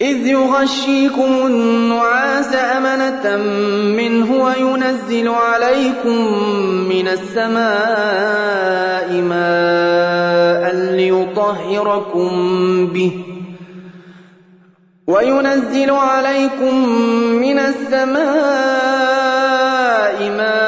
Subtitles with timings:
[0.00, 3.36] إذ يغشيكم النعاس أمنة
[3.96, 6.16] منه وينزل عليكم
[6.88, 7.52] من السماء
[9.22, 12.30] ماء ليطهركم
[12.86, 13.12] به
[15.06, 16.88] وينزل عليكم
[17.40, 18.18] من السماء
[20.30, 20.67] ماء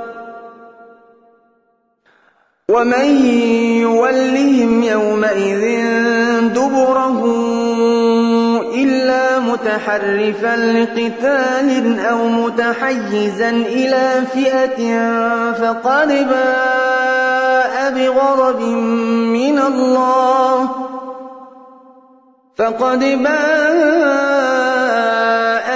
[2.71, 3.25] ومن
[3.81, 5.63] يولهم يومئذ
[6.47, 7.21] دبره
[8.75, 14.79] إلا متحرفا لقتال أو متحيزا إلى فئة
[15.51, 20.69] فقد باء بغضب من الله
[22.57, 24.30] فقد باء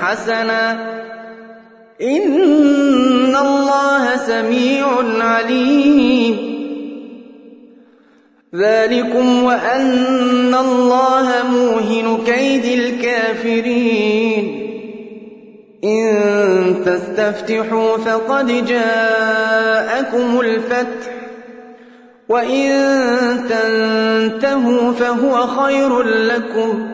[0.00, 0.72] حسنا
[2.02, 4.86] إن الله سميع
[5.24, 6.54] عليم.
[8.56, 14.44] ذلكم وأن الله موهن كيد الكافرين.
[15.84, 21.12] إن تستفتحوا فقد جاءكم الفتح.
[22.28, 22.70] وإن
[23.48, 26.93] تنتهوا فهو خير لكم.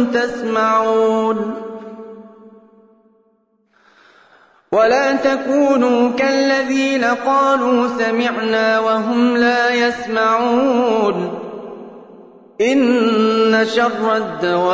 [0.00, 1.54] وأنتم تسمعون.
[4.72, 11.38] ولا تكونوا كالذين قالوا سمعنا وهم لا يسمعون.
[12.60, 14.72] إن شر الدواب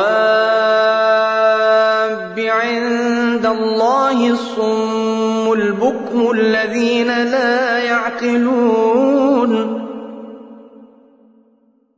[2.39, 9.53] عند الله الصم البكم الذين لا يعقلون.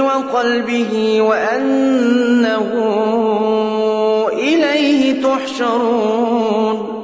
[0.00, 2.70] وقلبه وأنه
[4.32, 6.96] إليه تحشرون.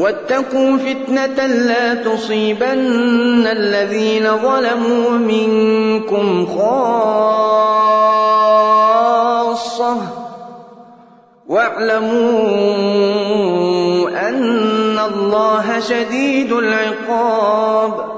[0.00, 6.98] واتقوا فتنة لا تصيبن الذين ظلموا منكم خاصة.
[11.48, 12.48] واعلموا
[14.28, 18.17] أن الله شديد العقاب.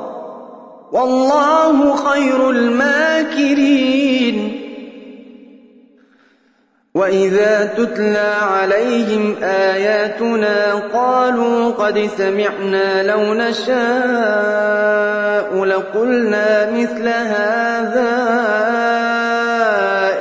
[0.91, 4.57] والله خير الماكرين.
[6.95, 13.71] وإذا تتلى عليهم آياتنا قالوا قد سمعنا لو نشاء
[15.65, 18.11] لقلنا مثل هذا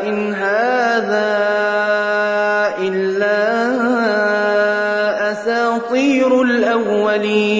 [0.06, 1.38] إن هذا
[2.78, 3.40] إلا
[5.32, 7.59] أساطير الأولين.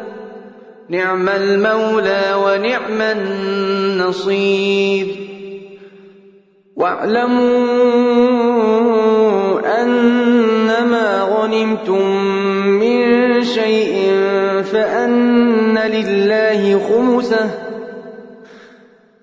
[0.90, 5.08] نعم المولى ونعم النصير
[6.76, 7.58] واعلموا
[9.82, 12.08] أنما غنمتم
[12.66, 14.12] من شيء
[14.64, 17.67] فأن لله خمسه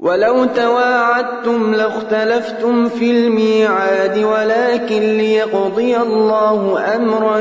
[0.00, 7.40] ولو تواعدتم لاختلفتم في الميعاد ولكن ليقضي الله أمرا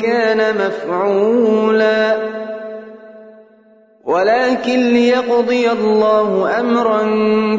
[0.00, 2.16] كان مفعولا.
[4.04, 7.02] ولكن ليقضي الله أمرا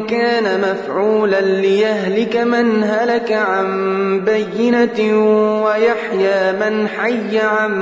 [0.08, 5.24] كان مفعولا ليهلك من هلك عن بينة
[5.64, 7.74] ويحيى من حي عن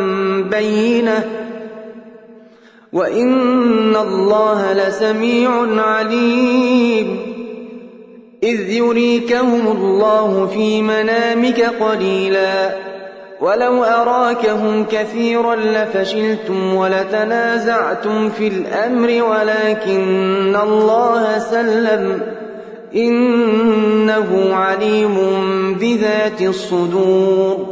[0.51, 1.42] بينة.
[2.93, 5.51] وإن الله لسميع
[5.83, 7.33] عليم
[8.43, 12.71] إذ يريكهم الله في منامك قليلا
[13.41, 22.21] ولو أراكهم كثيرا لفشلتم ولتنازعتم في الأمر ولكن الله سلم
[22.95, 25.17] إنه عليم
[25.81, 27.72] بذات الصدور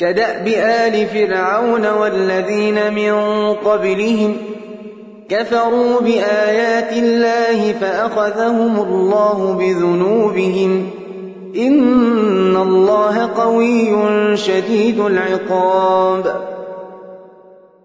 [0.00, 3.12] كدأب آل فرعون والذين من
[3.54, 4.36] قبلهم
[5.28, 10.90] كفروا بآيات الله فأخذهم الله بذنوبهم
[11.56, 13.96] إن الله قوي
[14.36, 16.40] شديد العقاب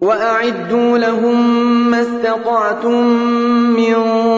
[0.00, 3.04] وأعدوا لهم ما استطعتم
[3.76, 3.94] من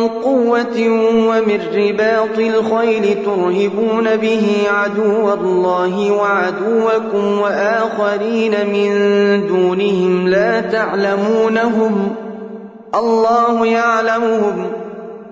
[0.08, 0.88] قوة
[1.28, 8.90] ومن رباط الخيل ترهبون به عدو الله وعدوكم وآخرين من
[9.46, 12.14] دونهم لا تعلمونهم.
[12.94, 14.77] الله يعلمهم.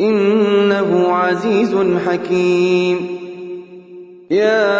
[0.00, 1.76] إنه عزيز
[2.06, 3.18] حكيم.
[4.30, 4.74] يا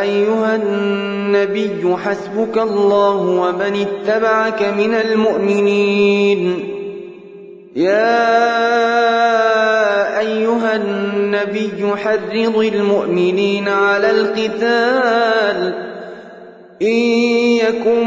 [0.00, 6.58] أيها النبي حسبك الله ومن اتبعك من المؤمنين.
[7.76, 8.20] يا
[10.18, 15.90] أيها النبي حرض المؤمنين على القتال.
[16.82, 16.96] إن
[17.66, 18.06] يكن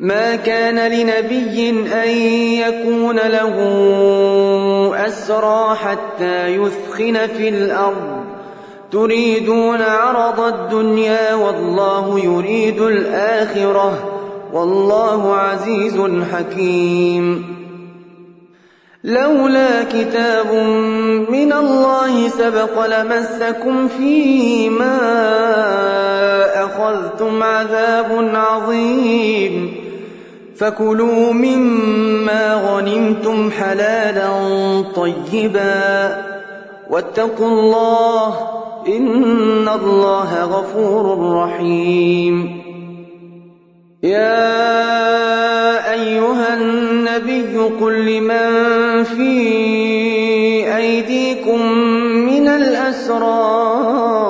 [0.00, 1.70] ما كان لنبي
[2.04, 2.08] أن
[2.58, 3.56] يكون له
[5.06, 8.24] أسرى حتى يثخن في الأرض.
[8.92, 14.20] تريدون عرض الدنيا والله يريد الآخرة.
[14.52, 16.00] والله عزيز
[16.32, 17.56] حكيم.
[19.04, 20.54] لولا كتاب
[21.30, 24.98] من الله سبق لمسكم فيما
[26.64, 29.89] أخذتم عذاب عظيم.
[30.60, 34.30] فكلوا مما غنمتم حلالا
[34.96, 36.22] طيبا
[36.90, 38.34] واتقوا الله
[38.88, 42.62] إن الله غفور رحيم.
[44.02, 44.60] يا
[45.92, 49.32] أيها النبي قل لمن في
[50.76, 51.60] أيديكم
[52.30, 54.29] من الأسرى